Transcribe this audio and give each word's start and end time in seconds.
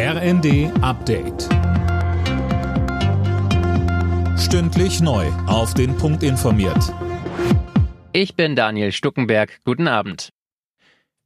RND 0.00 0.70
Update. 0.80 1.48
Stündlich 4.38 5.00
neu. 5.00 5.26
Auf 5.48 5.74
den 5.74 5.96
Punkt 5.96 6.22
informiert. 6.22 6.94
Ich 8.12 8.36
bin 8.36 8.54
Daniel 8.54 8.92
Stuckenberg. 8.92 9.58
Guten 9.64 9.88
Abend. 9.88 10.28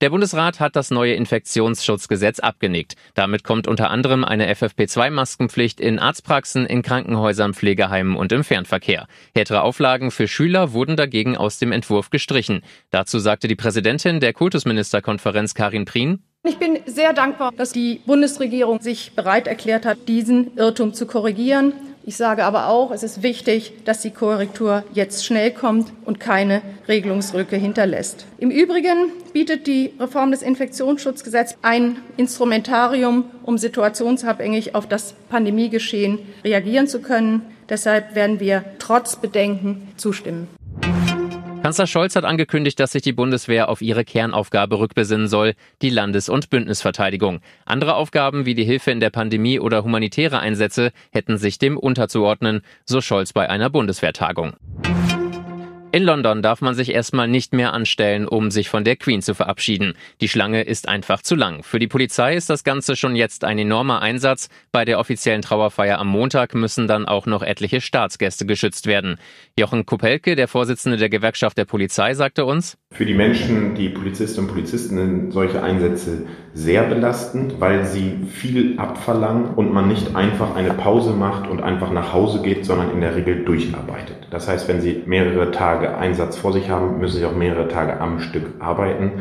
Der 0.00 0.10
Bundesrat 0.10 0.60
hat 0.60 0.76
das 0.76 0.92
neue 0.92 1.14
Infektionsschutzgesetz 1.14 2.38
abgenickt. 2.38 2.94
Damit 3.14 3.42
kommt 3.42 3.66
unter 3.66 3.90
anderem 3.90 4.24
eine 4.24 4.48
FFP2-Maskenpflicht 4.54 5.80
in 5.80 5.98
Arztpraxen, 5.98 6.64
in 6.64 6.82
Krankenhäusern, 6.82 7.54
Pflegeheimen 7.54 8.14
und 8.14 8.30
im 8.30 8.44
Fernverkehr. 8.44 9.08
Härtere 9.34 9.62
Auflagen 9.62 10.12
für 10.12 10.28
Schüler 10.28 10.72
wurden 10.72 10.94
dagegen 10.94 11.36
aus 11.36 11.58
dem 11.58 11.72
Entwurf 11.72 12.10
gestrichen. 12.10 12.62
Dazu 12.90 13.18
sagte 13.18 13.48
die 13.48 13.56
Präsidentin 13.56 14.20
der 14.20 14.32
Kultusministerkonferenz 14.32 15.54
Karin 15.54 15.86
Prien, 15.86 16.22
ich 16.50 16.58
bin 16.58 16.80
sehr 16.86 17.12
dankbar, 17.12 17.52
dass 17.56 17.72
die 17.72 18.00
Bundesregierung 18.06 18.80
sich 18.80 19.12
bereit 19.14 19.46
erklärt 19.46 19.86
hat, 19.86 20.08
diesen 20.08 20.56
Irrtum 20.56 20.94
zu 20.94 21.06
korrigieren. 21.06 21.72
Ich 22.02 22.16
sage 22.16 22.44
aber 22.44 22.68
auch, 22.68 22.90
es 22.90 23.02
ist 23.02 23.22
wichtig, 23.22 23.72
dass 23.84 24.00
die 24.00 24.10
Korrektur 24.10 24.82
jetzt 24.92 25.24
schnell 25.24 25.52
kommt 25.52 25.92
und 26.04 26.18
keine 26.18 26.62
Regelungsrücke 26.88 27.56
hinterlässt. 27.56 28.26
Im 28.38 28.50
Übrigen 28.50 29.12
bietet 29.32 29.66
die 29.66 29.92
Reform 30.00 30.32
des 30.32 30.42
Infektionsschutzgesetzes 30.42 31.58
ein 31.62 31.98
Instrumentarium, 32.16 33.26
um 33.44 33.58
situationsabhängig 33.58 34.74
auf 34.74 34.88
das 34.88 35.14
Pandemiegeschehen 35.28 36.18
reagieren 36.42 36.88
zu 36.88 37.00
können. 37.00 37.42
Deshalb 37.68 38.14
werden 38.14 38.40
wir 38.40 38.64
trotz 38.78 39.16
Bedenken 39.16 39.86
zustimmen. 39.96 40.48
Kanzler 41.62 41.86
Scholz 41.86 42.16
hat 42.16 42.24
angekündigt, 42.24 42.80
dass 42.80 42.92
sich 42.92 43.02
die 43.02 43.12
Bundeswehr 43.12 43.68
auf 43.68 43.82
ihre 43.82 44.02
Kernaufgabe 44.04 44.78
rückbesinnen 44.78 45.28
soll, 45.28 45.54
die 45.82 45.90
Landes- 45.90 46.30
und 46.30 46.48
Bündnisverteidigung. 46.48 47.40
Andere 47.66 47.96
Aufgaben 47.96 48.46
wie 48.46 48.54
die 48.54 48.64
Hilfe 48.64 48.90
in 48.92 49.00
der 49.00 49.10
Pandemie 49.10 49.60
oder 49.60 49.84
humanitäre 49.84 50.40
Einsätze 50.40 50.90
hätten 51.12 51.36
sich 51.36 51.58
dem 51.58 51.76
unterzuordnen, 51.76 52.62
so 52.86 53.02
Scholz 53.02 53.34
bei 53.34 53.50
einer 53.50 53.68
Bundeswehrtagung. 53.68 54.54
In 55.92 56.04
London 56.04 56.40
darf 56.40 56.60
man 56.60 56.76
sich 56.76 56.94
erstmal 56.94 57.26
nicht 57.26 57.52
mehr 57.52 57.72
anstellen, 57.72 58.28
um 58.28 58.52
sich 58.52 58.68
von 58.68 58.84
der 58.84 58.94
Queen 58.94 59.22
zu 59.22 59.34
verabschieden. 59.34 59.94
Die 60.20 60.28
Schlange 60.28 60.62
ist 60.62 60.88
einfach 60.88 61.20
zu 61.20 61.34
lang. 61.34 61.64
Für 61.64 61.80
die 61.80 61.88
Polizei 61.88 62.36
ist 62.36 62.48
das 62.48 62.62
Ganze 62.62 62.94
schon 62.94 63.16
jetzt 63.16 63.42
ein 63.42 63.58
enormer 63.58 64.00
Einsatz. 64.00 64.50
Bei 64.70 64.84
der 64.84 65.00
offiziellen 65.00 65.42
Trauerfeier 65.42 65.98
am 65.98 66.06
Montag 66.06 66.54
müssen 66.54 66.86
dann 66.86 67.06
auch 67.06 67.26
noch 67.26 67.42
etliche 67.42 67.80
Staatsgäste 67.80 68.46
geschützt 68.46 68.86
werden. 68.86 69.18
Jochen 69.58 69.84
Kopelke, 69.84 70.36
der 70.36 70.46
Vorsitzende 70.46 70.96
der 70.96 71.08
Gewerkschaft 71.08 71.58
der 71.58 71.64
Polizei, 71.64 72.14
sagte 72.14 72.44
uns, 72.44 72.78
für 72.92 73.06
die 73.06 73.14
Menschen, 73.14 73.76
die 73.76 73.88
Polizistinnen 73.88 74.48
und 74.48 74.54
Polizisten 74.54 74.96
sind 74.96 75.32
solche 75.32 75.62
Einsätze 75.62 76.26
sehr 76.54 76.82
belastend, 76.82 77.60
weil 77.60 77.84
sie 77.84 78.26
viel 78.28 78.78
abverlangen 78.78 79.54
und 79.54 79.72
man 79.72 79.86
nicht 79.86 80.16
einfach 80.16 80.56
eine 80.56 80.74
Pause 80.74 81.12
macht 81.12 81.48
und 81.48 81.62
einfach 81.62 81.92
nach 81.92 82.12
Hause 82.12 82.42
geht, 82.42 82.64
sondern 82.66 82.90
in 82.90 83.00
der 83.00 83.14
Regel 83.14 83.44
durcharbeitet. 83.44 84.26
Das 84.30 84.48
heißt, 84.48 84.66
wenn 84.66 84.80
Sie 84.80 85.04
mehrere 85.06 85.52
Tage 85.52 85.79
Einsatz 85.88 86.36
vor 86.36 86.52
sich 86.52 86.68
haben, 86.70 86.98
müssen 86.98 87.18
Sie 87.18 87.24
auch 87.24 87.34
mehrere 87.34 87.68
Tage 87.68 88.00
am 88.00 88.20
Stück 88.20 88.46
arbeiten. 88.60 89.20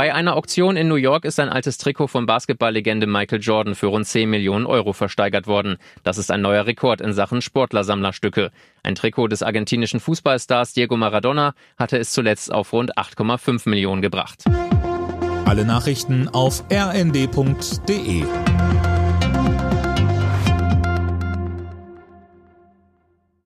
Bei 0.00 0.14
einer 0.14 0.34
Auktion 0.36 0.78
in 0.78 0.88
New 0.88 0.94
York 0.94 1.26
ist 1.26 1.38
ein 1.40 1.50
altes 1.50 1.76
Trikot 1.76 2.06
von 2.06 2.24
Basketballlegende 2.24 3.06
Michael 3.06 3.40
Jordan 3.42 3.74
für 3.74 3.88
rund 3.88 4.06
10 4.06 4.30
Millionen 4.30 4.64
Euro 4.64 4.94
versteigert 4.94 5.46
worden. 5.46 5.76
Das 6.04 6.16
ist 6.16 6.30
ein 6.30 6.40
neuer 6.40 6.64
Rekord 6.64 7.02
in 7.02 7.12
Sachen 7.12 7.42
Sportlersammlerstücke. 7.42 8.50
Ein 8.82 8.94
Trikot 8.94 9.28
des 9.28 9.42
argentinischen 9.42 10.00
Fußballstars 10.00 10.72
Diego 10.72 10.96
Maradona 10.96 11.52
hatte 11.76 11.98
es 11.98 12.12
zuletzt 12.12 12.50
auf 12.50 12.72
rund 12.72 12.96
8,5 12.96 13.68
Millionen 13.68 14.00
gebracht. 14.00 14.44
Alle 15.44 15.66
Nachrichten 15.66 16.28
auf 16.28 16.64
rnd.de 16.72 18.24